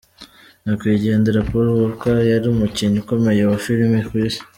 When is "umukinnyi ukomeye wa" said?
2.53-3.57